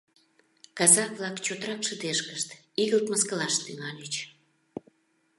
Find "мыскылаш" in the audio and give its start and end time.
3.11-3.53